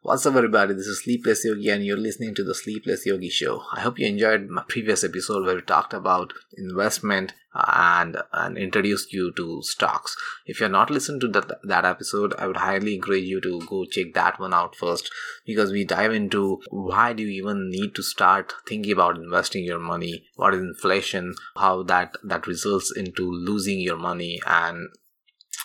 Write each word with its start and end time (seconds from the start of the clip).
What's 0.00 0.24
up, 0.26 0.36
everybody? 0.36 0.74
This 0.74 0.86
is 0.86 1.02
Sleepless 1.02 1.44
Yogi, 1.44 1.70
and 1.70 1.84
you're 1.84 1.96
listening 1.96 2.32
to 2.36 2.44
the 2.44 2.54
Sleepless 2.54 3.04
Yogi 3.04 3.28
Show. 3.28 3.64
I 3.72 3.80
hope 3.80 3.98
you 3.98 4.06
enjoyed 4.06 4.48
my 4.48 4.62
previous 4.68 5.02
episode 5.02 5.44
where 5.44 5.56
we 5.56 5.60
talked 5.60 5.92
about 5.92 6.32
investment 6.56 7.34
uh, 7.52 7.64
and 7.74 8.16
and 8.32 8.56
introduced 8.56 9.12
you 9.12 9.32
to 9.36 9.60
stocks. 9.62 10.16
If 10.46 10.60
you're 10.60 10.68
not 10.68 10.88
listened 10.88 11.20
to 11.22 11.28
that 11.28 11.50
that 11.64 11.84
episode, 11.84 12.32
I 12.38 12.46
would 12.46 12.58
highly 12.58 12.94
encourage 12.94 13.24
you 13.24 13.40
to 13.40 13.60
go 13.66 13.86
check 13.86 14.14
that 14.14 14.38
one 14.38 14.54
out 14.54 14.76
first 14.76 15.10
because 15.44 15.72
we 15.72 15.82
dive 15.82 16.12
into 16.12 16.60
why 16.70 17.12
do 17.12 17.24
you 17.24 17.42
even 17.42 17.68
need 17.68 17.96
to 17.96 18.02
start 18.04 18.54
thinking 18.68 18.92
about 18.92 19.16
investing 19.16 19.64
your 19.64 19.80
money, 19.80 20.28
what 20.36 20.54
is 20.54 20.60
inflation, 20.60 21.34
how 21.56 21.82
that 21.82 22.14
that 22.22 22.46
results 22.46 22.92
into 22.96 23.28
losing 23.28 23.80
your 23.80 23.96
money, 23.96 24.40
and 24.46 24.90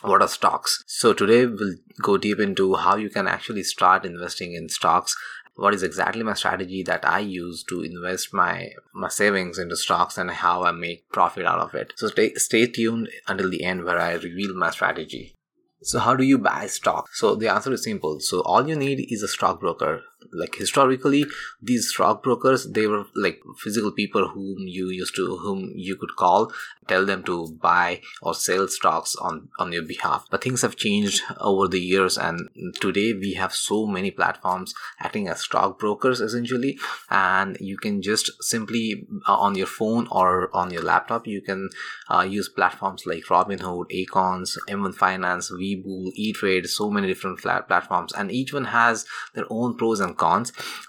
what 0.04 0.22
are 0.22 0.28
stocks? 0.28 0.84
So 0.86 1.14
today 1.14 1.46
we'll 1.46 1.76
go 2.02 2.18
deep 2.18 2.40
into 2.40 2.76
how 2.76 2.96
you 2.98 3.10
can 3.10 3.28
actually 3.28 3.64
start 3.64 4.06
investing 4.06 4.54
in 4.54 4.70
stocks. 4.70 5.16
What 5.56 5.74
is 5.74 5.84
exactly 5.84 6.24
my 6.24 6.34
strategy 6.34 6.82
that 6.84 7.08
i 7.08 7.20
use 7.20 7.64
to 7.70 7.82
invest 7.82 8.34
my 8.34 8.72
my 8.94 9.08
savings 9.08 9.60
into 9.60 9.76
stocks 9.76 10.18
and 10.18 10.32
how 10.32 10.64
i 10.64 10.72
make 10.72 11.10
profit 11.10 11.46
out 11.46 11.60
of 11.60 11.76
it. 11.76 11.94
So 11.96 12.08
stay, 12.08 12.34
stay 12.36 12.66
tuned 12.66 13.10
until 13.28 13.50
the 13.50 13.64
end 13.64 13.84
where 13.84 14.00
i 14.00 14.14
reveal 14.14 14.56
my 14.56 14.72
strategy. 14.72 15.36
So 15.84 16.00
how 16.00 16.16
do 16.16 16.24
you 16.24 16.38
buy 16.38 16.68
stock? 16.68 17.10
So 17.14 17.36
the 17.36 17.50
answer 17.50 17.72
is 17.74 17.84
simple. 17.84 18.20
So 18.20 18.42
all 18.42 18.68
you 18.68 18.76
need 18.76 19.06
is 19.10 19.22
a 19.22 19.28
stockbroker 19.28 20.02
like 20.34 20.56
historically 20.56 21.26
these 21.62 21.90
stockbrokers 21.90 22.70
they 22.72 22.88
were 22.88 23.06
like 23.16 23.42
physical 23.58 23.92
people 23.92 24.30
whom 24.30 24.60
you 24.60 24.90
used 24.90 25.16
to 25.16 25.38
whom 25.38 25.72
you 25.76 25.96
could 25.96 26.16
call 26.16 26.52
tell 26.88 27.06
them 27.06 27.24
to 27.24 27.48
buy 27.62 28.02
or 28.22 28.34
sell 28.34 28.68
stocks 28.68 29.16
on 29.16 29.50
on 29.60 29.72
your 29.72 29.84
behalf. 29.84 30.28
But 30.30 30.44
things 30.44 30.62
have 30.62 30.76
changed 30.76 31.22
over 31.40 31.68
the 31.68 31.80
years 31.80 32.18
and 32.18 32.50
today 32.80 33.14
we 33.14 33.34
have 33.34 33.54
so 33.54 33.86
many 33.86 34.12
platforms 34.12 34.74
acting 35.00 35.28
as 35.28 35.42
stockbrokers 35.42 36.22
essentially. 36.22 36.78
And 37.10 37.58
you 37.60 37.78
can 37.78 38.02
just 38.02 38.32
simply 38.44 39.08
uh, 39.28 39.36
on 39.36 39.56
your 39.56 39.68
phone 39.68 40.08
or 40.12 40.56
on 40.56 40.72
your 40.72 40.84
laptop 40.84 41.28
you 41.28 41.42
can 41.42 41.70
uh, 42.10 42.22
use 42.22 42.50
platforms 42.50 43.06
like 43.06 43.24
robinhood 43.26 43.86
acorns 43.92 44.58
m1 44.70 44.96
finance 44.96 45.52
webull 45.52 46.12
e-trade 46.16 46.68
so 46.68 46.90
many 46.90 47.08
different 47.08 47.40
flat 47.40 47.68
platforms. 47.68 48.14
And 48.14 48.32
each 48.32 48.54
one 48.54 48.66
has 48.66 49.06
their 49.34 49.46
own 49.50 49.78
pros 49.78 50.00
and 50.00 50.18
cons 50.18 50.23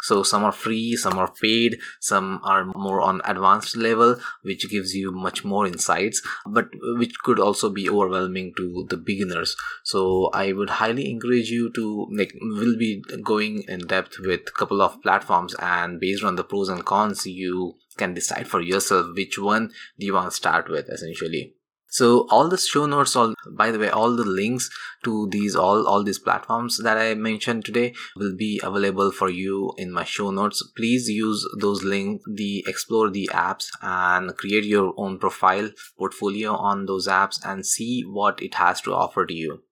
so 0.03 0.23
some 0.23 0.45
are 0.45 0.53
free 0.53 0.97
some 0.97 1.19
are 1.19 1.33
paid 1.41 1.79
some 2.01 2.41
are 2.45 2.65
more 2.65 3.01
on 3.01 3.21
advanced 3.25 3.77
level 3.77 4.17
which 4.43 4.69
gives 4.71 4.95
you 4.95 5.13
much 5.13 5.45
more 5.45 5.67
insights 5.67 6.23
but 6.47 6.69
which 6.99 7.19
could 7.21 7.41
also 7.41 7.71
be 7.71 7.89
overwhelming 7.89 8.53
to 8.57 8.87
the 8.91 8.97
beginners. 8.97 9.57
So 9.83 10.31
i 10.33 10.53
would 10.53 10.71
highly 10.71 11.11
encourage 11.11 11.51
you 11.51 11.71
to 11.73 12.07
like 12.13 12.35
will 12.41 12.77
be 12.77 13.03
going 13.23 13.63
in 13.69 13.87
depth 13.87 14.19
with 14.21 14.41
a 14.49 14.53
couple 14.53 14.83
of 14.83 15.03
platforms 15.03 15.55
and 15.59 16.01
based 16.01 16.25
on 16.25 16.37
the 16.37 16.45
pros 16.45 16.69
and 16.69 16.85
cons 16.85 17.27
you 17.27 17.75
can 17.97 18.15
decide 18.15 18.49
for 18.49 18.61
yourself 18.61 19.07
which 19.17 19.39
one 19.39 19.71
do 19.99 20.07
you 20.07 20.15
want 20.15 20.31
to 20.31 20.37
start 20.37 20.69
with 20.69 20.89
essentially 20.89 21.55
so 21.99 22.27
all 22.37 22.49
the 22.49 22.59
show 22.59 22.87
notes 22.87 23.15
all 23.17 23.35
by 23.63 23.71
the 23.71 23.79
way 23.79 23.89
all 23.89 24.17
the 24.17 24.31
links 24.41 24.69
to 25.05 25.29
these 25.31 25.55
all 25.65 25.87
all 25.87 26.03
these 26.09 26.19
platforms 26.19 26.79
that 26.87 26.99
i 26.99 27.09
mentioned 27.15 27.65
today 27.65 27.89
will 28.17 28.35
be 28.37 28.61
available 28.71 29.11
for 29.11 29.29
you 29.29 29.73
in 29.79 29.93
my 29.93 30.05
show 30.05 30.31
notes. 30.31 30.63
Please 30.77 31.09
use 31.09 31.47
those 31.61 31.83
links 31.83 32.25
the 32.33 32.65
explore 32.67 33.11
the 33.11 33.29
apps 33.33 33.69
and 33.83 34.37
create 34.37 34.65
your 34.65 34.93
own 34.97 35.19
profile 35.19 35.71
portfolio 35.99 36.55
on 36.55 36.87
those 36.87 37.09
apps 37.09 37.39
and 37.45 37.67
see 37.67 38.03
what 38.03 38.43
it 38.43 38.55
has 38.55 38.81
to 38.83 38.95
offer 38.95 39.27
to 39.27 39.35
you. 39.35 39.63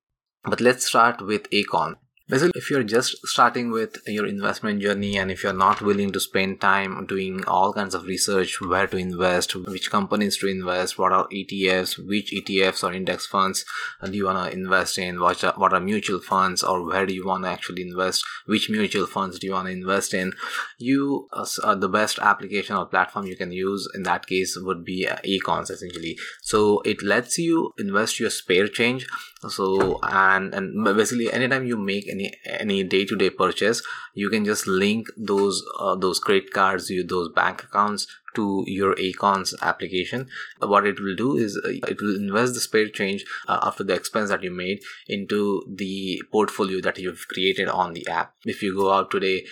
But 0.44 0.60
let's 0.60 0.86
start 0.86 1.24
with 1.24 1.46
acorn 1.52 1.96
Basically, 2.28 2.52
if 2.54 2.70
you're 2.70 2.84
just 2.84 3.16
starting 3.26 3.70
with 3.70 3.98
your 4.06 4.26
investment 4.26 4.80
journey 4.80 5.18
and 5.18 5.30
if 5.30 5.42
you're 5.42 5.52
not 5.52 5.80
willing 5.82 6.12
to 6.12 6.20
spend 6.20 6.60
time 6.60 7.04
doing 7.06 7.44
all 7.46 7.72
kinds 7.72 7.94
of 7.94 8.04
research, 8.04 8.60
where 8.60 8.86
to 8.86 8.96
invest, 8.96 9.54
which 9.54 9.90
companies 9.90 10.38
to 10.38 10.46
invest, 10.46 10.98
what 10.98 11.12
are 11.12 11.26
ETFs, 11.28 11.98
which 12.06 12.32
ETFs 12.32 12.84
or 12.84 12.92
index 12.92 13.26
funds 13.26 13.64
do 14.04 14.16
you 14.16 14.26
want 14.26 14.50
to 14.50 14.56
invest 14.56 14.98
in, 14.98 15.20
what 15.20 15.42
are, 15.42 15.54
what 15.56 15.72
are 15.72 15.80
mutual 15.80 16.20
funds, 16.20 16.62
or 16.62 16.86
where 16.86 17.06
do 17.06 17.12
you 17.12 17.26
want 17.26 17.44
to 17.44 17.50
actually 17.50 17.82
invest, 17.82 18.24
which 18.46 18.70
mutual 18.70 19.06
funds 19.06 19.38
do 19.38 19.48
you 19.48 19.52
want 19.52 19.66
to 19.66 19.72
invest 19.72 20.14
in, 20.14 20.32
you 20.78 21.28
uh, 21.32 21.74
the 21.74 21.88
best 21.88 22.18
application 22.20 22.76
or 22.76 22.86
platform 22.86 23.26
you 23.26 23.36
can 23.36 23.50
use 23.50 23.88
in 23.94 24.04
that 24.04 24.26
case 24.26 24.56
would 24.60 24.84
be 24.84 25.08
uh, 25.08 25.16
Acorns 25.24 25.70
essentially. 25.70 26.16
So 26.40 26.80
it 26.80 27.02
lets 27.02 27.36
you 27.36 27.72
invest 27.78 28.20
your 28.20 28.30
spare 28.30 28.68
change 28.68 29.06
so 29.48 29.98
and 30.02 30.54
and 30.54 30.84
basically 30.84 31.32
anytime 31.32 31.66
you 31.66 31.76
make 31.76 32.06
any 32.12 32.32
any 32.46 32.82
day-to-day 32.84 33.30
purchase 33.30 33.82
you 34.14 34.30
can 34.30 34.44
just 34.44 34.66
link 34.66 35.06
those 35.16 35.62
uh, 35.78 35.94
those 35.96 36.18
credit 36.18 36.52
cards 36.52 36.90
you 36.90 37.06
those 37.06 37.28
bank 37.40 37.64
accounts 37.64 38.06
to 38.34 38.64
your 38.66 38.98
Acorns 38.98 39.54
application. 39.62 40.28
What 40.58 40.86
it 40.86 41.00
will 41.00 41.14
do 41.14 41.36
is 41.36 41.60
uh, 41.64 41.68
it 41.88 42.00
will 42.00 42.16
invest 42.16 42.54
the 42.54 42.60
spare 42.60 42.88
change 42.88 43.24
uh, 43.48 43.58
after 43.62 43.84
the 43.84 43.94
expense 43.94 44.30
that 44.30 44.42
you 44.42 44.50
made 44.50 44.80
into 45.06 45.62
the 45.68 46.22
portfolio 46.30 46.80
that 46.80 46.98
you've 46.98 47.26
created 47.28 47.68
on 47.68 47.92
the 47.92 48.06
app. 48.08 48.34
If 48.44 48.62
you 48.62 48.74
go 48.74 48.92
out 48.92 49.10
today 49.10 49.44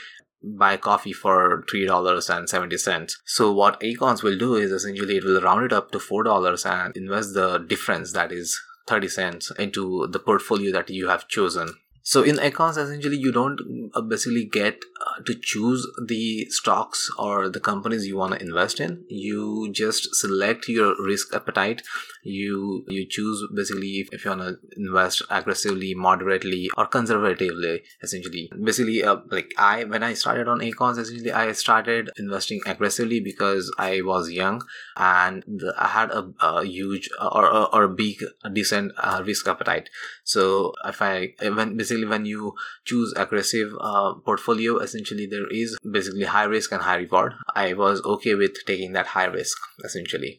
buy 0.42 0.74
coffee 0.78 1.12
for 1.12 1.66
three 1.70 1.84
dollars 1.84 2.30
and 2.30 2.48
seventy 2.48 2.78
cents. 2.78 3.20
So 3.26 3.52
what 3.52 3.82
Acorns 3.82 4.22
will 4.22 4.38
do 4.38 4.54
is 4.54 4.72
essentially 4.72 5.18
it 5.18 5.24
will 5.24 5.42
round 5.42 5.66
it 5.66 5.72
up 5.72 5.90
to 5.90 6.00
four 6.00 6.22
dollars 6.22 6.64
and 6.64 6.96
invest 6.96 7.34
the 7.34 7.58
difference 7.58 8.12
that 8.14 8.32
is 8.32 8.58
30 8.86 9.08
cents 9.08 9.52
into 9.58 10.06
the 10.10 10.18
portfolio 10.18 10.72
that 10.72 10.88
you 10.90 11.08
have 11.08 11.28
chosen 11.28 11.74
so 12.02 12.22
in 12.22 12.38
Acorns 12.40 12.76
essentially 12.76 13.16
you 13.16 13.32
don't 13.32 13.90
uh, 13.94 14.00
basically 14.00 14.44
get 14.44 14.84
uh, 15.06 15.22
to 15.24 15.34
choose 15.34 15.86
the 16.06 16.46
stocks 16.50 17.10
or 17.18 17.48
the 17.48 17.60
companies 17.60 18.06
you 18.06 18.16
want 18.16 18.34
to 18.34 18.42
invest 18.42 18.80
in 18.80 19.04
you 19.08 19.70
just 19.72 20.14
select 20.14 20.68
your 20.68 20.94
risk 21.04 21.34
appetite. 21.34 21.82
You 22.22 22.84
you 22.88 23.06
choose 23.06 23.46
basically 23.54 24.00
if, 24.00 24.08
if 24.12 24.24
you 24.24 24.30
want 24.30 24.42
to 24.42 24.58
invest 24.76 25.22
aggressively 25.30 25.94
moderately 25.94 26.70
or 26.76 26.86
conservatively 26.86 27.82
essentially. 28.02 28.50
Basically 28.62 29.02
uh, 29.02 29.16
like 29.30 29.52
i 29.56 29.84
when 29.84 30.02
i 30.02 30.12
started 30.14 30.48
on 30.48 30.62
Acorns 30.62 30.98
essentially 30.98 31.32
i 31.32 31.52
started 31.52 32.10
investing 32.18 32.60
aggressively 32.66 33.20
because 33.20 33.72
i 33.78 34.00
was 34.02 34.30
young 34.30 34.62
and 34.96 35.42
the, 35.46 35.74
i 35.78 35.88
had 35.88 36.10
a, 36.10 36.30
a 36.40 36.64
huge 36.64 37.08
or, 37.20 37.46
or, 37.46 37.74
or 37.74 37.82
a 37.84 37.88
big 37.88 38.22
decent 38.52 38.92
uh, 38.98 39.22
risk 39.24 39.48
appetite. 39.48 39.88
So 40.24 40.72
if 40.84 41.00
i 41.02 41.34
when 41.40 41.76
basically 41.76 42.04
when 42.04 42.26
you 42.26 42.54
choose 42.84 43.12
aggressive 43.16 43.72
uh, 43.80 44.14
portfolio 44.14 44.78
essentially 44.90 45.26
there 45.26 45.48
is 45.62 45.76
basically 45.98 46.28
high 46.36 46.48
risk 46.54 46.72
and 46.72 46.82
high 46.82 47.00
reward 47.04 47.34
i 47.64 47.72
was 47.72 48.04
okay 48.14 48.34
with 48.44 48.64
taking 48.66 48.92
that 48.98 49.12
high 49.16 49.30
risk 49.40 49.58
essentially 49.90 50.32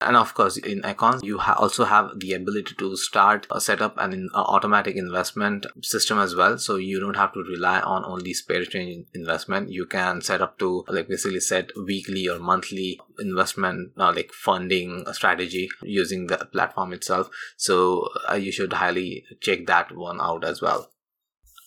and 0.00 0.16
of 0.16 0.32
course, 0.34 0.56
in 0.56 0.84
Acorns, 0.84 1.24
you 1.24 1.38
ha- 1.38 1.56
also 1.58 1.84
have 1.84 2.20
the 2.20 2.32
ability 2.32 2.76
to 2.78 2.96
start 2.96 3.48
a 3.50 3.60
set 3.60 3.82
up 3.82 3.98
an 3.98 4.28
automatic 4.32 4.94
investment 4.94 5.66
system 5.82 6.18
as 6.20 6.36
well. 6.36 6.56
So 6.58 6.76
you 6.76 7.00
don't 7.00 7.16
have 7.16 7.32
to 7.32 7.40
rely 7.40 7.80
on 7.80 8.04
only 8.04 8.32
spare 8.32 8.64
change 8.64 9.06
investment. 9.12 9.70
You 9.70 9.86
can 9.86 10.20
set 10.20 10.40
up 10.40 10.56
to 10.60 10.84
like 10.88 11.08
basically 11.08 11.40
set 11.40 11.70
weekly 11.76 12.28
or 12.28 12.38
monthly 12.38 13.00
investment 13.18 13.90
uh, 13.96 14.12
like 14.14 14.32
funding 14.32 15.04
strategy 15.12 15.68
using 15.82 16.28
the 16.28 16.36
platform 16.52 16.92
itself. 16.92 17.28
So 17.56 18.08
uh, 18.30 18.34
you 18.34 18.52
should 18.52 18.74
highly 18.74 19.24
check 19.40 19.66
that 19.66 19.96
one 19.96 20.20
out 20.20 20.44
as 20.44 20.62
well. 20.62 20.90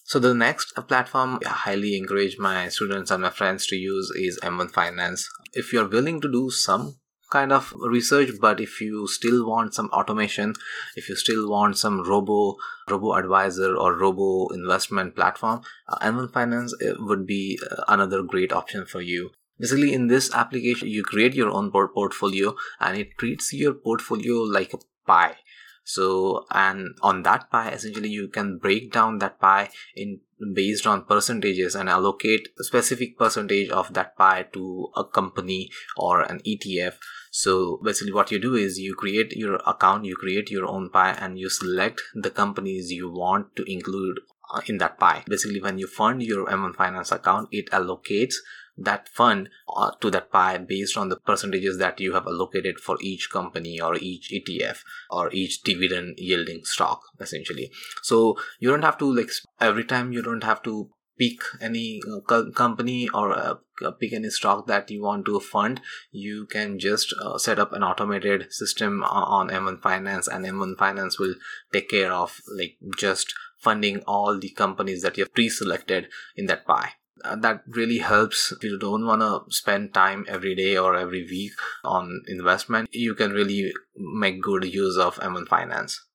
So 0.03 0.19
the 0.19 0.33
next 0.33 0.73
platform 0.87 1.39
I 1.45 1.49
highly 1.49 1.97
encourage 1.97 2.37
my 2.37 2.67
students 2.69 3.11
and 3.11 3.23
my 3.23 3.29
friends 3.29 3.67
to 3.67 3.75
use 3.75 4.11
is 4.11 4.39
M1 4.43 4.71
Finance. 4.71 5.29
If 5.53 5.71
you're 5.71 5.87
willing 5.87 6.19
to 6.21 6.31
do 6.31 6.49
some 6.49 6.95
kind 7.31 7.51
of 7.53 7.73
research 7.79 8.29
but 8.39 8.59
if 8.59 8.81
you 8.81 9.07
still 9.07 9.47
want 9.47 9.73
some 9.73 9.89
automation 9.99 10.53
if 10.95 11.07
you 11.09 11.15
still 11.15 11.49
want 11.49 11.77
some 11.77 12.03
robo 12.03 12.55
robo 12.89 13.13
advisor 13.15 13.75
or 13.75 13.97
robo 13.97 14.49
investment 14.53 15.15
platform 15.15 15.61
uh, 15.87 15.97
m1 15.99 16.31
finance 16.33 16.75
uh, 16.85 16.93
would 16.99 17.25
be 17.25 17.57
uh, 17.71 17.83
another 17.87 18.21
great 18.21 18.51
option 18.51 18.85
for 18.85 19.01
you 19.01 19.29
basically 19.57 19.93
in 19.93 20.07
this 20.07 20.33
application 20.33 20.89
you 20.89 21.03
create 21.03 21.33
your 21.33 21.49
own 21.49 21.71
portfolio 21.71 22.53
and 22.79 22.97
it 22.97 23.17
treats 23.17 23.53
your 23.53 23.73
portfolio 23.73 24.41
like 24.41 24.73
a 24.73 24.79
pie 25.07 25.35
so 25.83 26.45
and 26.51 26.95
on 27.01 27.23
that 27.23 27.49
pie 27.49 27.69
essentially 27.69 28.09
you 28.09 28.27
can 28.27 28.57
break 28.57 28.91
down 28.91 29.17
that 29.17 29.39
pie 29.39 29.69
in 29.95 30.19
based 30.55 30.87
on 30.87 31.03
percentages 31.05 31.75
and 31.75 31.87
allocate 31.89 32.47
a 32.59 32.63
specific 32.63 33.17
percentage 33.17 33.69
of 33.69 33.93
that 33.93 34.15
pie 34.17 34.43
to 34.53 34.89
a 34.95 35.03
company 35.03 35.69
or 35.97 36.21
an 36.21 36.39
etf 36.47 36.93
so 37.31 37.79
basically 37.83 38.11
what 38.11 38.31
you 38.31 38.39
do 38.39 38.55
is 38.55 38.79
you 38.79 38.95
create 38.95 39.35
your 39.35 39.55
account 39.67 40.05
you 40.05 40.15
create 40.15 40.49
your 40.49 40.67
own 40.67 40.89
pie 40.89 41.11
and 41.19 41.37
you 41.37 41.49
select 41.49 42.01
the 42.15 42.29
companies 42.29 42.91
you 42.91 43.09
want 43.09 43.55
to 43.55 43.63
include 43.71 44.19
uh, 44.53 44.61
in 44.67 44.79
that 44.79 44.99
pie. 44.99 45.23
Basically 45.27 45.61
when 45.61 45.77
you 45.77 45.87
fund 45.87 46.21
your 46.21 46.45
m1 46.45 46.75
finance 46.75 47.11
account 47.11 47.47
it 47.51 47.69
allocates 47.71 48.35
that 48.77 49.07
fund 49.09 49.49
uh, 49.75 49.91
to 50.01 50.09
that 50.11 50.31
pie 50.31 50.57
based 50.57 50.97
on 50.97 51.09
the 51.09 51.17
percentages 51.17 51.77
that 51.77 51.99
you 51.99 52.13
have 52.13 52.25
allocated 52.25 52.79
for 52.79 52.97
each 53.01 53.29
company 53.29 53.79
or 53.79 53.95
each 53.97 54.31
ETF 54.31 54.79
or 55.09 55.29
each 55.31 55.61
dividend 55.61 56.15
yielding 56.17 56.63
stock 56.63 57.01
essentially. 57.19 57.71
So 58.01 58.37
you 58.59 58.69
don't 58.69 58.83
have 58.83 58.97
to 58.99 59.13
like 59.13 59.31
every 59.59 59.83
time 59.83 60.11
you 60.11 60.21
don't 60.21 60.43
have 60.43 60.63
to 60.63 60.89
pick 61.21 61.41
any 61.61 62.01
uh, 62.11 62.19
co- 62.21 62.51
company 62.51 63.07
or 63.13 63.31
uh, 63.31 63.55
pick 63.99 64.13
any 64.13 64.29
stock 64.29 64.65
that 64.67 64.89
you 64.89 65.03
want 65.03 65.25
to 65.25 65.39
fund, 65.39 65.81
you 66.11 66.47
can 66.47 66.79
just 66.79 67.13
uh, 67.21 67.37
set 67.37 67.59
up 67.59 67.73
an 67.73 67.83
automated 67.83 68.51
system 68.51 69.03
on 69.03 69.49
M1 69.49 69.81
Finance, 69.81 70.27
and 70.27 70.45
M1 70.45 70.77
Finance 70.77 71.19
will 71.19 71.35
take 71.71 71.89
care 71.89 72.11
of 72.11 72.41
like 72.57 72.77
just 72.97 73.33
funding 73.59 74.01
all 74.07 74.39
the 74.39 74.49
companies 74.49 75.03
that 75.03 75.17
you 75.17 75.23
have 75.23 75.33
pre-selected 75.33 76.07
in 76.35 76.47
that 76.47 76.65
pie. 76.65 76.93
Uh, 77.23 77.35
that 77.37 77.63
really 77.67 77.99
helps. 77.99 78.51
If 78.51 78.63
you 78.63 78.77
don't 78.77 79.05
want 79.05 79.21
to 79.21 79.51
spend 79.53 79.93
time 79.93 80.25
every 80.27 80.55
day 80.55 80.77
or 80.77 80.95
every 80.95 81.23
week 81.23 81.51
on 81.83 82.21
investment 82.27 82.89
you 82.91 83.15
can 83.15 83.31
really 83.31 83.71
make 83.95 84.41
good 84.41 84.65
use 84.65 84.97
of 84.97 85.15
m1 85.15 85.47
finance. 85.47 86.05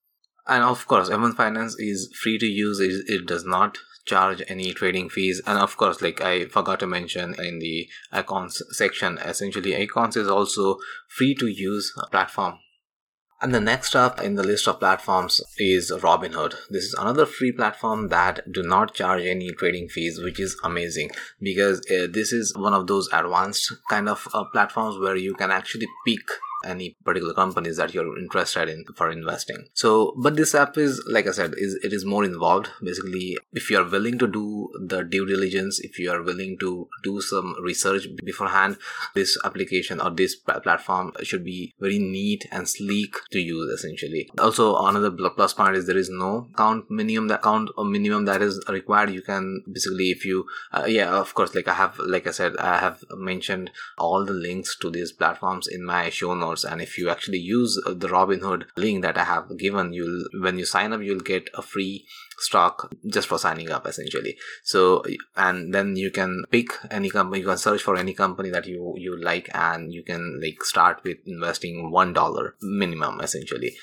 And 0.47 0.63
of 0.63 0.87
course 0.87 1.09
m1 1.09 1.35
finance 1.37 1.77
is 1.79 2.13
free 2.15 2.39
to 2.39 2.47
use 2.47 2.81
it, 2.81 3.09
it 3.09 3.27
does 3.27 3.45
not 3.45 3.79
charge 4.05 4.43
any 4.49 4.73
trading 4.73 5.09
fees. 5.09 5.41
And 5.47 5.59
of 5.59 5.77
course 5.77 6.01
like 6.01 6.21
i 6.21 6.47
forgot 6.47 6.81
to 6.81 6.87
mention 6.87 7.35
in 7.39 7.59
the 7.59 7.89
Acorns 8.13 8.63
section 8.71 9.19
essentially 9.19 9.75
Acorns 9.75 10.17
is 10.17 10.29
also 10.29 10.79
free 11.09 11.35
to 11.35 11.47
use 11.47 11.93
platform 12.11 12.59
and 13.43 13.55
the 13.55 13.61
next 13.61 13.95
up 13.95 14.21
in 14.23 14.35
the 14.35 14.43
list 14.43 14.67
of 14.67 14.79
platforms 14.79 15.41
is 15.59 15.91
Robinhood. 15.91 16.55
This 16.71 16.85
is 16.85 16.95
another 16.95 17.27
free 17.27 17.53
platform 17.53 18.09
that 18.09 18.51
do 18.51 18.63
not 18.63 18.95
charge 18.95 19.23
any 19.25 19.51
trading 19.53 19.89
fees, 19.89 20.21
which 20.21 20.41
is 20.41 20.59
amazing 20.65 21.11
because 21.41 21.81
uh, 21.91 22.07
this 22.11 22.33
is 22.33 22.57
one 22.57 22.73
of 22.73 22.87
those 22.87 23.09
advanced 23.13 23.73
kind 23.91 24.09
of 24.09 24.27
uh, 24.33 24.45
platforms 24.45 24.99
where 24.99 25.17
you 25.17 25.35
can 25.35 25.51
actually 25.51 25.87
pick 26.07 26.23
any 26.65 26.97
particular 27.05 27.35
companies 27.35 27.77
that 27.77 27.95
you're 27.95 28.19
interested 28.19 28.69
in 28.69 28.85
for 28.95 29.11
investing. 29.11 29.67
So 29.75 30.15
but 30.17 30.37
this 30.37 30.55
app 30.55 30.77
is 30.77 31.03
like 31.09 31.27
i 31.27 31.31
said 31.31 31.55
is 31.57 31.75
it 31.83 31.93
is 31.93 32.05
more 32.05 32.25
involved. 32.25 32.71
Basically 32.83 33.39
if 33.53 33.71
you 33.71 33.79
are 33.79 33.89
willing 33.89 34.19
to 34.19 34.27
do 34.27 34.69
the 34.79 35.03
due 35.03 35.27
diligence 35.27 35.81
if 35.81 35.99
you 35.99 36.11
are 36.11 36.23
willing 36.23 36.57
to 36.61 36.89
do 37.03 37.21
some 37.21 37.55
research 37.63 38.07
beforehand 38.25 38.77
this 39.15 39.37
application 39.45 40.01
or 40.01 40.11
this 40.11 40.35
platform 40.35 41.13
should 41.23 41.45
be 41.45 41.75
very 41.81 41.99
neat 41.99 42.47
and 42.51 42.69
sleek 42.69 43.17
to 43.31 43.39
use 43.39 43.71
essentially. 43.73 44.29
Also 44.39 44.77
another 44.77 45.11
plus 45.11 45.55
point 45.55 45.77
is 45.77 45.87
there 45.87 45.97
is 45.97 46.11
no 46.11 46.49
count 46.57 46.91
minimum 46.91 47.29
that 47.29 47.43
count 47.43 47.71
or 47.77 47.85
minimum 47.85 48.25
that 48.25 48.43
is 48.43 48.63
required. 48.69 49.11
You 49.11 49.23
can 49.23 49.63
basically 49.71 50.11
if 50.11 50.25
you 50.25 50.47
uh, 50.73 50.85
yeah 50.87 51.11
of 51.11 51.35
course 51.35 51.55
like 51.55 51.69
i 51.69 51.75
have 51.75 51.99
like 51.99 52.27
i 52.27 52.31
said 52.31 52.57
i 52.59 52.79
have 52.79 53.05
mentioned 53.17 53.71
all 53.99 54.25
the 54.25 54.33
links 54.33 54.77
to 54.77 54.91
these 54.91 55.13
platforms 55.13 55.67
in 55.67 55.85
my 55.85 56.11
show 56.11 56.35
notes 56.35 56.56
and 56.65 56.81
if 56.81 56.99
you 56.99 57.11
actually 57.11 57.39
use 57.39 57.81
uh, 57.87 57.95
the 57.95 58.09
robinhood 58.09 58.65
link 58.77 59.03
that 59.03 59.19
i 59.19 59.25
have 59.25 59.57
given 59.59 59.93
you'll 59.93 60.25
when 60.41 60.59
you 60.59 60.65
sign 60.65 60.93
up 60.93 61.01
you'll 61.01 61.21
get 61.21 61.49
a 61.55 61.63
free 61.63 62.07
stock 62.39 62.93
just 63.07 63.29
for 63.29 63.39
signing 63.39 63.71
up 63.71 63.87
essentially. 63.87 64.37
So 64.63 65.03
and 65.37 65.75
then 65.75 65.97
you 65.97 66.11
can 66.11 66.45
pick 66.51 66.69
any 66.91 67.11
company 67.11 67.41
you 67.41 67.47
can 67.47 67.59
search 67.59 67.83
for 67.83 67.97
any 67.97 68.15
company 68.15 68.51
that 68.51 68.67
you 68.67 68.95
you 68.97 69.21
like 69.21 69.49
and 69.55 69.93
you 69.93 70.03
can 70.03 70.41
like 70.43 70.63
start 70.63 71.03
with 71.05 71.19
investing 71.27 71.91
one 71.91 72.13
dollar 72.13 72.55
minimum 72.61 73.21
essentially 73.21 73.75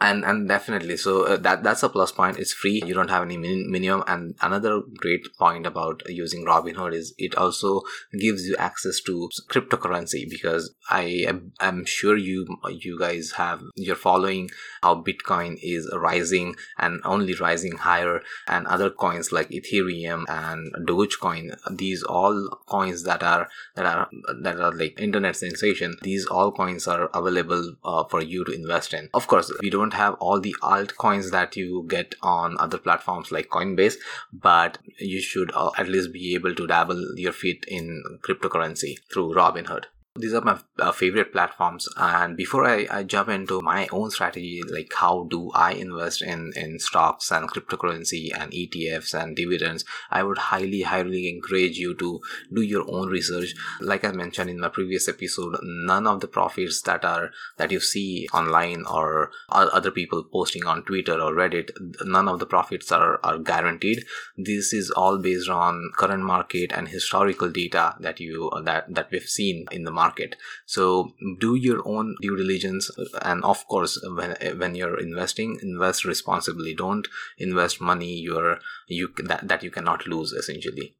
and 0.00 0.24
and 0.24 0.48
definitely. 0.48 0.96
So 0.96 1.24
uh, 1.24 1.36
that 1.38 1.62
that's 1.62 1.82
a 1.82 1.88
plus 1.88 2.12
point. 2.12 2.38
It's 2.38 2.52
free. 2.52 2.82
You 2.84 2.94
don't 2.94 3.10
have 3.10 3.22
any 3.22 3.36
min- 3.36 3.70
minimum. 3.70 4.04
And 4.06 4.34
another 4.40 4.80
great 4.96 5.26
point 5.38 5.66
about 5.66 6.02
using 6.08 6.44
robinhood 6.44 6.94
is 6.94 7.14
it 7.18 7.34
also 7.34 7.82
gives 8.18 8.46
you 8.46 8.56
access 8.58 9.00
to 9.00 9.28
cryptocurrency 9.50 10.28
because 10.28 10.74
i 10.90 11.26
am 11.60 11.84
sure 11.84 12.16
you 12.16 12.46
you 12.70 12.98
guys 12.98 13.32
have 13.32 13.62
you're 13.76 13.96
following 13.96 14.48
how 14.82 14.94
bitcoin 14.94 15.58
is 15.62 15.90
rising 15.94 16.54
and 16.78 17.00
only 17.04 17.34
rising 17.34 17.76
higher 17.76 18.20
and 18.46 18.66
other 18.66 18.90
coins 18.90 19.32
like 19.32 19.50
ethereum 19.50 20.24
and 20.28 20.72
dogecoin. 20.86 21.56
These 21.70 22.02
all 22.02 22.48
coins 22.66 23.02
that 23.04 23.22
are 23.22 23.48
that 23.74 23.86
are 23.86 24.08
that 24.42 24.60
are 24.60 24.72
like 24.72 25.00
internet 25.00 25.36
sensation 25.36 25.96
these 26.02 26.26
all 26.26 26.52
coins 26.52 26.86
are 26.86 27.10
available 27.14 27.74
uh, 27.84 28.04
for 28.04 28.22
you 28.22 28.44
to 28.44 28.52
invest 28.52 28.94
in. 28.94 29.08
Of 29.14 29.26
course 29.26 29.52
we 29.60 29.70
don't 29.70 29.87
don't 29.88 29.98
have 29.98 30.14
all 30.20 30.40
the 30.40 30.54
altcoins 30.62 31.30
that 31.30 31.56
you 31.56 31.86
get 31.88 32.14
on 32.22 32.56
other 32.58 32.78
platforms 32.78 33.32
like 33.32 33.48
Coinbase, 33.48 33.94
but 34.32 34.78
you 34.98 35.20
should 35.20 35.50
uh, 35.54 35.70
at 35.78 35.88
least 35.88 36.12
be 36.12 36.34
able 36.34 36.54
to 36.54 36.66
dabble 36.66 37.14
your 37.16 37.32
feet 37.32 37.64
in 37.68 38.02
cryptocurrency 38.22 38.98
through 39.10 39.34
Robinhood 39.34 39.84
these 40.18 40.34
are 40.34 40.40
my 40.40 40.58
uh, 40.78 40.92
favorite 40.92 41.32
platforms. 41.32 41.88
And 41.96 42.36
before 42.36 42.64
I, 42.64 42.86
I 42.90 43.02
jump 43.04 43.28
into 43.28 43.60
my 43.60 43.88
own 43.92 44.10
strategy 44.10 44.62
like 44.70 44.92
how 44.94 45.26
do 45.30 45.50
i 45.54 45.72
invest 45.72 46.22
in 46.22 46.52
in 46.56 46.78
stocks 46.78 47.30
and 47.30 47.50
cryptocurrency 47.50 48.30
and 48.38 48.52
etfs 48.52 49.14
and 49.14 49.36
dividends 49.36 49.84
i 50.10 50.22
would 50.22 50.38
highly 50.38 50.82
highly 50.82 51.28
encourage 51.28 51.76
you 51.78 51.94
to 51.94 52.20
do 52.54 52.62
your 52.62 52.84
own 52.88 53.08
research. 53.08 53.54
Like 53.80 54.04
i 54.04 54.12
mentioned 54.12 54.50
in 54.50 54.60
my 54.60 54.68
previous 54.68 55.08
episode 55.08 55.56
none 55.62 56.06
of 56.06 56.20
the 56.20 56.28
profits 56.28 56.82
that 56.82 57.04
are 57.04 57.30
that 57.56 57.70
you 57.70 57.80
see 57.80 58.28
online 58.32 58.84
or 58.90 59.30
other 59.50 59.90
people 59.90 60.24
posting 60.24 60.64
on 60.66 60.82
twitter 60.84 61.20
or 61.20 61.32
reddit 61.32 61.70
none 62.04 62.28
of 62.28 62.38
the 62.38 62.46
profits 62.46 62.90
are, 62.92 63.20
are 63.22 63.38
guaranteed. 63.38 64.04
This 64.36 64.72
is 64.72 64.90
all 64.90 65.18
based 65.18 65.48
on 65.48 65.90
current 65.96 66.22
market 66.22 66.72
and 66.72 66.88
historical 66.88 67.50
data 67.50 67.94
that 68.00 68.20
you 68.20 68.50
that 68.64 68.92
that 68.94 69.10
we've 69.10 69.22
seen 69.22 69.66
in 69.70 69.84
the 69.84 69.90
market 69.90 70.07
market. 70.08 70.36
So 70.66 71.12
do 71.40 71.54
your 71.54 71.80
own 71.94 72.14
due 72.22 72.36
diligence 72.36 72.90
and 73.22 73.44
of 73.44 73.66
course 73.68 73.98
when 74.18 74.36
when 74.62 74.74
you're 74.74 75.00
investing 75.08 75.58
invest 75.62 76.04
responsibly. 76.04 76.74
Don't 76.74 77.08
invest 77.48 77.80
money 77.80 78.12
you're 78.28 78.58
you 78.86 79.08
that, 79.32 79.48
that 79.48 79.62
you 79.62 79.70
cannot 79.70 80.06
lose 80.06 80.32
essentially 80.32 80.94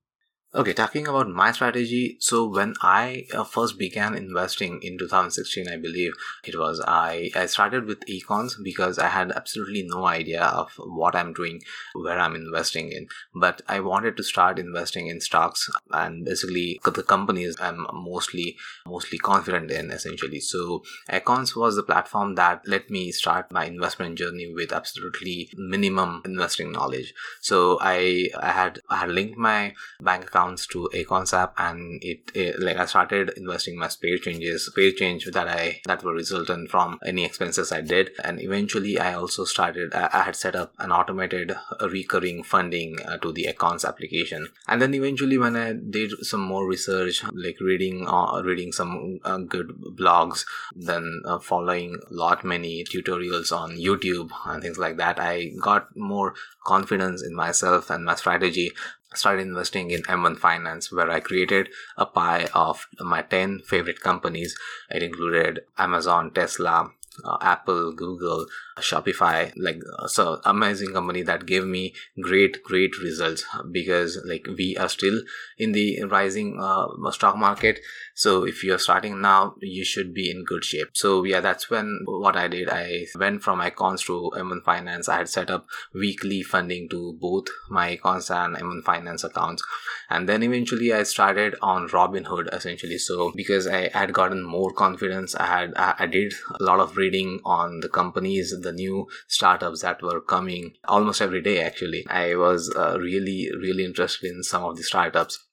Okay, 0.55 0.73
talking 0.73 1.06
about 1.06 1.29
my 1.29 1.53
strategy. 1.53 2.17
So 2.21 2.49
when 2.49 2.73
I 2.81 3.27
uh, 3.35 3.45
first 3.45 3.79
began 3.79 4.15
investing 4.15 4.81
in 4.83 4.97
2016, 4.97 5.69
I 5.69 5.77
believe 5.77 6.15
it 6.43 6.59
was 6.59 6.81
I 6.89 7.31
I 7.37 7.45
started 7.45 7.85
with 7.85 7.99
Acorns 8.09 8.56
because 8.65 8.99
I 8.99 9.09
had 9.09 9.31
absolutely 9.31 9.83
no 9.83 10.06
idea 10.06 10.43
of 10.43 10.73
what 10.79 11.15
I'm 11.15 11.35
doing, 11.35 11.61
where 11.93 12.19
I'm 12.19 12.35
investing 12.35 12.91
in. 12.93 13.09
But 13.35 13.61
I 13.69 13.81
wanted 13.81 14.17
to 14.17 14.23
start 14.23 14.59
investing 14.59 15.09
in 15.09 15.21
stocks 15.21 15.69
and 15.91 16.25
basically 16.25 16.81
the 16.83 17.03
companies 17.03 17.55
I'm 17.61 17.87
mostly 17.93 18.56
mostly 18.87 19.19
confident 19.19 19.71
in 19.71 19.91
essentially. 19.91 20.41
So 20.41 20.83
Acorns 21.11 21.55
was 21.55 21.77
the 21.77 21.83
platform 21.83 22.37
that 22.37 22.62
let 22.67 22.89
me 22.89 23.12
start 23.12 23.53
my 23.53 23.67
investment 23.67 24.17
journey 24.17 24.51
with 24.51 24.73
absolutely 24.73 25.51
minimum 25.59 26.23
investing 26.25 26.73
knowledge. 26.73 27.12
So 27.43 27.77
I 27.83 28.31
I 28.41 28.53
had 28.53 28.81
I 28.89 28.97
had 28.97 29.11
linked 29.11 29.37
my 29.37 29.75
bank 30.01 30.25
account 30.25 30.38
accounts 30.38 30.67
to 30.69 30.88
Acorns 30.94 31.32
app 31.35 31.55
and 31.58 32.03
it, 32.03 32.31
it, 32.34 32.60
like 32.60 32.77
I 32.77 32.86
started 32.86 33.32
investing 33.36 33.79
my 33.79 33.89
spare 33.89 34.19
changes, 34.19 34.67
spare 34.67 34.93
change 34.93 35.27
that 35.27 35.48
I 35.48 35.81
that 35.86 36.03
were 36.03 36.15
resultant 36.15 36.70
from 36.70 36.98
any 37.05 37.24
expenses 37.24 37.72
I 37.72 37.81
did, 37.81 38.10
and 38.22 38.41
eventually 38.41 38.98
I 38.98 39.15
also 39.15 39.44
started. 39.44 39.94
I, 39.94 40.08
I 40.13 40.22
had 40.22 40.36
set 40.36 40.55
up 40.55 40.72
an 40.79 40.93
automated 40.93 41.55
recurring 41.81 42.43
funding 42.43 42.98
uh, 43.05 43.19
to 43.19 43.32
the 43.32 43.46
Acorns 43.46 43.84
application, 43.84 44.48
and 44.67 44.81
then 44.81 44.94
eventually 44.94 45.39
when 45.39 45.56
I 45.56 45.72
did 45.72 46.13
some 46.22 46.41
more 46.41 46.67
research, 46.67 47.24
like 47.32 47.60
reading 47.60 48.06
uh, 48.06 48.43
reading 48.44 48.72
some 48.72 49.19
uh, 49.24 49.39
good 49.39 49.69
blogs, 49.98 50.44
then 50.74 51.22
uh, 51.24 51.39
following 51.39 51.96
a 52.10 52.15
lot 52.15 52.44
many 52.44 52.84
tutorials 52.84 53.53
on 53.53 53.77
YouTube 53.77 54.31
and 54.46 54.63
things 54.63 54.79
like 54.79 54.96
that, 54.98 55.19
I 55.19 55.51
got 55.60 55.96
more 55.96 56.34
confidence 56.65 57.22
in 57.22 57.34
myself 57.34 57.91
and 57.91 58.05
my 58.05 58.15
strategy 58.15 58.72
started 59.15 59.43
investing 59.43 59.91
in 59.91 60.03
M1 60.03 60.38
Finance, 60.38 60.93
where 60.93 61.10
I 61.10 61.20
created 61.20 61.69
a 61.96 62.06
pie 62.06 62.48
of 62.55 62.86
my 63.00 63.22
10 63.22 63.60
favorite 63.60 64.00
companies. 64.00 64.56
It 64.91 65.03
included 65.03 65.60
Amazon, 65.79 66.32
Tesla, 66.32 66.91
uh, 67.24 67.38
Apple, 67.41 67.93
Google, 67.93 68.46
Shopify, 68.81 69.53
like 69.56 69.81
uh, 69.99 70.06
so 70.06 70.41
amazing 70.44 70.93
company 70.93 71.23
that 71.23 71.47
gave 71.47 71.65
me 71.65 71.94
great 72.20 72.63
great 72.63 72.99
results 72.99 73.44
because 73.70 74.19
like 74.25 74.47
we 74.56 74.77
are 74.77 74.89
still 74.89 75.23
in 75.58 75.73
the 75.73 76.03
rising 76.05 76.58
uh, 76.61 76.87
stock 77.11 77.37
market. 77.37 77.81
So 78.15 78.44
if 78.44 78.65
you're 78.65 78.79
starting 78.79 79.20
now, 79.20 79.55
you 79.61 79.85
should 79.85 80.13
be 80.13 80.31
in 80.31 80.44
good 80.44 80.65
shape. 80.65 80.89
So 80.94 81.25
yeah, 81.25 81.41
that's 81.41 81.70
when 81.70 82.01
what 82.05 82.37
I 82.37 82.49
did. 82.49 82.69
I 82.69 83.06
went 83.19 83.43
from 83.43 83.61
Acorns 83.61 84.03
to 84.05 84.32
M1 84.35 84.65
Finance. 84.65 85.08
I 85.08 85.19
had 85.19 85.29
set 85.29 85.51
up 85.51 85.67
weekly 85.94 86.43
funding 86.43 86.89
to 86.91 87.17
both 87.20 87.47
my 87.70 87.91
Acorns 87.91 88.31
and 88.31 88.56
M1 88.56 88.82
Finance 88.85 89.25
accounts, 89.25 89.63
and 90.11 90.29
then 90.29 90.43
eventually 90.43 90.93
I 90.93 91.05
started 91.05 91.55
on 91.63 91.89
Robinhood 91.89 92.53
essentially. 92.53 92.99
So 92.99 93.32
because 93.35 93.67
I 93.67 93.89
had 93.93 94.13
gotten 94.13 94.43
more 94.43 94.73
confidence, 94.73 95.35
I 95.35 95.47
had 95.47 95.75
I 95.77 96.06
did 96.06 96.32
a 96.58 96.63
lot 96.63 96.81
of 96.81 96.97
reading 96.97 97.41
on 97.44 97.81
the 97.81 97.89
companies 97.89 98.55
the 98.61 98.68
new 98.72 99.06
startups 99.27 99.82
that 99.82 100.03
were 100.03 100.20
coming 100.20 100.75
almost 100.87 101.20
every 101.20 101.43
day 101.43 101.60
actually. 101.63 102.06
I 102.08 102.34
was 102.37 102.72
uh, 102.75 102.98
really 102.98 103.51
really 103.60 103.84
interested 103.84 104.31
in 104.31 104.43
some 104.43 104.65
of 104.65 104.77
the 104.77 104.82
startups. 104.82 105.44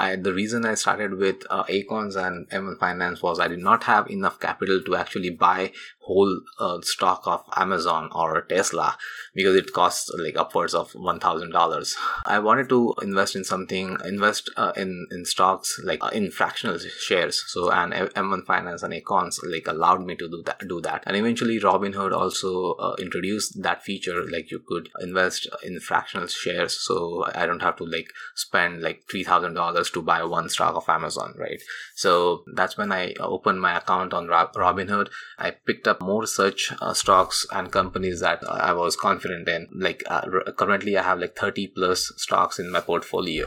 I, 0.00 0.14
the 0.14 0.32
reason 0.32 0.64
I 0.64 0.74
started 0.74 1.14
with 1.14 1.42
uh, 1.50 1.64
Acorns 1.68 2.14
and 2.14 2.48
M1 2.50 2.78
Finance 2.78 3.20
was 3.20 3.40
I 3.40 3.48
did 3.48 3.58
not 3.58 3.82
have 3.84 4.08
enough 4.08 4.38
capital 4.38 4.80
to 4.80 4.94
actually 4.94 5.30
buy 5.30 5.72
whole 6.08 6.40
uh, 6.58 6.78
stock 6.80 7.22
of 7.26 7.44
Amazon 7.54 8.08
or 8.12 8.42
Tesla 8.48 8.96
because 9.34 9.54
it 9.54 9.72
costs 9.74 10.10
like 10.18 10.36
upwards 10.36 10.74
of 10.74 10.92
$1,000. 10.92 11.94
I 12.24 12.38
wanted 12.38 12.68
to 12.70 12.94
invest 13.02 13.36
in 13.36 13.44
something, 13.44 13.98
invest 14.04 14.50
uh, 14.56 14.72
in, 14.74 15.06
in 15.10 15.26
stocks 15.26 15.78
like 15.84 16.02
uh, 16.02 16.08
in 16.08 16.30
fractional 16.30 16.78
shares. 16.78 17.44
So, 17.48 17.70
and 17.70 17.92
M1 17.92 18.46
Finance 18.46 18.82
and 18.82 18.94
Acorns 18.94 19.38
like 19.44 19.68
allowed 19.68 20.04
me 20.04 20.16
to 20.16 20.28
do 20.28 20.42
that, 20.46 20.60
do 20.66 20.80
that. 20.80 21.04
And 21.06 21.14
eventually 21.14 21.60
Robinhood 21.60 22.12
also 22.12 22.72
uh, 22.72 22.96
introduced 22.98 23.62
that 23.62 23.82
feature 23.82 24.24
like 24.28 24.50
you 24.50 24.60
could 24.66 24.88
invest 25.00 25.46
in 25.62 25.78
fractional 25.78 26.26
shares. 26.26 26.72
So 26.80 27.26
I 27.34 27.44
don't 27.44 27.62
have 27.62 27.76
to 27.76 27.84
like 27.84 28.08
spend 28.34 28.82
like 28.82 29.02
$3,000 29.12 29.92
to 29.92 30.02
buy 30.02 30.24
one 30.24 30.48
stock 30.48 30.74
of 30.74 30.88
Amazon, 30.88 31.34
right? 31.36 31.60
So 31.94 32.44
that's 32.54 32.78
when 32.78 32.92
I 32.92 33.12
opened 33.20 33.60
my 33.60 33.76
account 33.76 34.14
on 34.14 34.26
Robinhood. 34.26 35.10
I 35.38 35.50
picked 35.50 35.86
up 35.86 35.97
more 36.00 36.26
such 36.26 36.72
uh, 36.80 36.94
stocks 36.94 37.46
and 37.52 37.72
companies 37.72 38.20
that 38.20 38.42
I 38.48 38.72
was 38.72 38.96
confident 38.96 39.48
in. 39.48 39.68
Like 39.72 40.02
uh, 40.06 40.52
currently, 40.56 40.96
I 40.96 41.02
have 41.02 41.18
like 41.18 41.36
30 41.36 41.68
plus 41.68 42.12
stocks 42.16 42.58
in 42.58 42.70
my 42.70 42.80
portfolio 42.80 43.46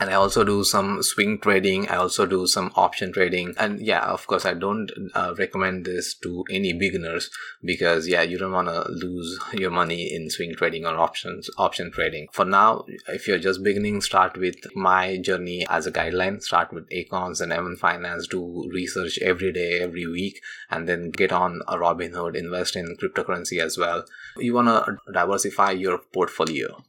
and 0.00 0.10
I 0.10 0.14
also 0.14 0.42
do 0.42 0.64
some 0.64 1.02
swing 1.04 1.38
trading. 1.38 1.88
I 1.88 1.96
also 1.96 2.26
do 2.26 2.48
some 2.48 2.72
option 2.74 3.12
trading. 3.12 3.54
And 3.56 3.80
yeah, 3.80 4.04
of 4.04 4.26
course, 4.26 4.44
I 4.44 4.54
don't 4.54 4.90
uh, 5.14 5.34
recommend 5.38 5.84
this 5.84 6.14
to 6.22 6.44
any 6.50 6.72
beginners 6.72 7.30
because 7.62 8.08
yeah, 8.08 8.22
you 8.22 8.36
don't 8.36 8.52
want 8.52 8.68
to 8.68 8.84
lose 8.90 9.38
your 9.52 9.70
money 9.70 10.12
in 10.12 10.30
swing 10.30 10.54
trading 10.56 10.84
or 10.84 10.96
options, 10.96 11.48
option 11.58 11.92
trading. 11.92 12.26
For 12.32 12.44
now, 12.44 12.84
if 13.06 13.28
you're 13.28 13.38
just 13.38 13.62
beginning, 13.62 14.00
start 14.00 14.36
with 14.36 14.56
my 14.74 15.18
journey 15.18 15.64
as 15.70 15.86
a 15.86 15.92
guideline. 15.92 16.42
Start 16.42 16.72
with 16.72 16.88
Acorns 16.90 17.40
and 17.40 17.52
M1 17.52 17.78
Finance. 17.78 18.26
Do 18.26 18.68
research 18.72 19.20
every 19.22 19.52
day, 19.52 19.78
every 19.80 20.06
week, 20.06 20.40
and 20.70 20.88
then 20.88 21.10
get 21.10 21.30
on 21.30 21.60
a 21.68 21.76
Robinhood. 21.76 22.34
Invest 22.34 22.74
in 22.74 22.96
cryptocurrency 22.96 23.60
as 23.60 23.78
well. 23.78 24.04
You 24.38 24.54
want 24.54 24.68
to 24.68 25.12
diversify 25.12 25.70
your 25.70 25.98
portfolio. 25.98 26.82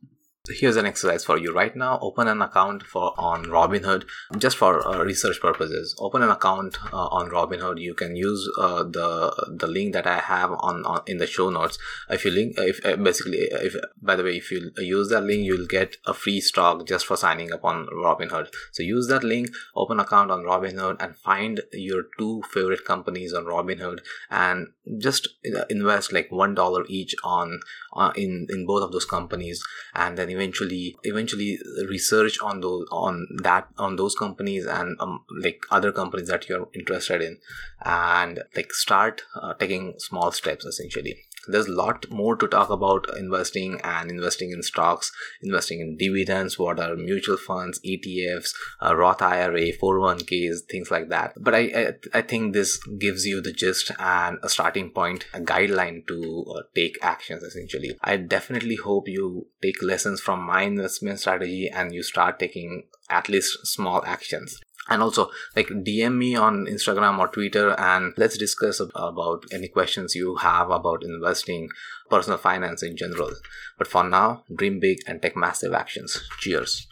Here's 0.48 0.76
an 0.76 0.86
exercise 0.86 1.26
for 1.26 1.38
you 1.38 1.52
right 1.52 1.76
now. 1.76 1.98
Open 2.02 2.28
an 2.28 2.42
account 2.42 2.84
for 2.84 3.14
on 3.18 3.46
Robinhood 3.46 4.06
just 4.38 4.58
for 4.58 4.88
uh, 4.88 5.04
research 5.04 5.42
purposes. 5.42 5.96
Open 5.98 6.22
an 6.22 6.30
account 6.30 6.78
uh, 6.94 7.08
on 7.08 7.30
Robinhood. 7.30 7.82
You 7.82 7.96
can 7.96 8.16
use 8.16 8.48
uh, 8.60 8.84
the 8.84 9.56
the 9.60 9.66
link 9.66 9.94
that 9.94 10.06
I 10.06 10.20
have 10.20 10.52
on, 10.52 10.86
on 10.86 11.02
in 11.08 11.18
the 11.18 11.26
show 11.26 11.50
notes. 11.50 11.80
If 12.10 12.26
you 12.26 12.32
link, 12.32 12.56
if 12.58 12.86
uh, 12.86 12.96
basically, 12.96 13.40
if 13.40 13.76
by 14.02 14.16
the 14.16 14.24
way, 14.24 14.38
if 14.38 14.52
you 14.52 14.72
use 14.78 15.10
that 15.10 15.24
link, 15.24 15.46
you'll 15.46 15.66
get 15.66 15.98
a 16.06 16.14
free 16.14 16.40
stock 16.42 16.86
just 16.86 17.08
for 17.08 17.18
signing 17.18 17.52
up 17.52 17.66
on 17.66 17.88
Robinhood. 17.88 18.54
So 18.72 18.84
use 18.84 19.08
that 19.08 19.24
link, 19.24 19.50
open 19.76 20.00
account 20.00 20.30
on 20.30 20.44
Robinhood, 20.44 20.98
and 21.00 21.16
find 21.16 21.62
your 21.74 22.04
two 22.20 22.44
favorite 22.54 22.86
companies 22.86 23.34
on 23.34 23.46
Robinhood, 23.46 24.00
and 24.30 24.68
just 25.00 25.28
uh, 25.56 25.66
invest 25.72 26.14
like 26.14 26.32
one 26.32 26.54
dollar 26.54 26.86
each 26.88 27.16
on 27.24 27.62
uh, 27.94 28.12
in 28.16 28.46
in 28.50 28.68
both 28.68 28.84
of 28.84 28.92
those 28.92 29.06
companies, 29.06 29.64
and 29.96 30.18
then 30.18 30.35
eventually 30.36 30.96
eventually 31.04 31.58
research 31.90 32.40
on 32.42 32.62
those 32.62 32.86
on 32.92 33.28
that 33.44 33.68
on 33.78 33.96
those 33.96 34.16
companies 34.16 34.66
and 34.66 34.96
um, 35.00 35.24
like 35.42 35.62
other 35.72 35.92
companies 35.92 36.28
that 36.28 36.48
you're 36.50 36.68
interested 36.74 37.22
in 37.22 37.38
and 37.84 38.42
like 38.56 38.74
start 38.74 39.24
uh, 39.42 39.54
taking 39.54 39.94
small 39.98 40.32
steps 40.32 40.66
essentially 40.66 41.16
there's 41.48 41.68
a 41.68 41.72
lot 41.72 42.10
more 42.10 42.36
to 42.36 42.48
talk 42.48 42.70
about 42.70 43.06
investing 43.18 43.80
and 43.84 44.10
investing 44.10 44.52
in 44.52 44.64
stocks 44.64 45.12
investing 45.42 45.80
in 45.80 45.98
dividends 45.98 46.58
what 46.58 46.80
are 46.80 46.96
mutual 46.96 47.38
funds 47.38 47.80
etfs 47.86 48.54
uh, 48.82 48.96
roth 48.96 49.22
ira 49.22 49.66
401ks 49.82 50.60
things 50.70 50.92
like 50.92 51.10
that. 51.10 51.34
But 51.38 51.56
I, 51.56 51.60
I, 51.60 52.20
I 52.20 52.22
think 52.22 52.54
this 52.54 52.78
gives 53.00 53.26
you 53.26 53.42
the 53.42 53.54
gist 53.54 53.92
and 54.00 54.38
a 54.44 54.50
starting 54.50 54.92
point 54.92 55.26
a 55.34 55.40
guideline 55.40 56.06
to 56.08 56.46
uh, 56.56 56.62
take 56.76 56.98
actions 57.02 57.44
essentially. 57.44 57.98
I 58.02 58.18
definitely 58.18 58.76
hope 58.76 59.08
you 59.08 59.48
take 59.62 59.82
lessons 59.82 60.22
from 60.22 60.42
my 60.42 60.64
investment 60.64 61.20
strategy 61.20 61.70
and 61.70 61.94
you 61.94 62.04
start 62.04 62.40
taking 62.40 62.84
at 63.10 63.30
least 63.30 63.66
small 63.66 64.04
actions 64.06 64.60
and 64.90 65.02
also 65.02 65.30
like 65.56 65.68
dm 65.68 66.16
me 66.16 66.36
on 66.36 66.66
instagram 66.66 67.18
or 67.18 67.28
twitter 67.28 67.80
and 67.80 68.14
let's 68.18 68.38
discuss 68.38 68.80
about 68.80 69.44
any 69.52 69.68
questions 69.68 70.16
you 70.16 70.36
have 70.36 70.70
about 70.70 71.04
investing 71.04 71.70
personal 72.10 72.38
finance 72.38 72.84
in 72.84 72.96
general. 72.96 73.32
But 73.78 73.88
for 73.88 74.04
now 74.04 74.44
dream 74.54 74.80
big 74.80 75.00
and 75.08 75.22
take 75.22 75.36
massive 75.36 75.74
actions. 75.74 76.22
Cheers 76.40 76.88